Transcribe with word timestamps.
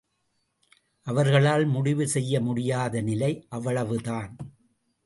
அவர்களால் 1.07 1.65
முடிவு 1.65 2.07
செய்ய 2.07 2.41
முடியாத 2.41 3.01
நிலை 3.01 3.45
அவ்வளவுதான். 3.49 4.35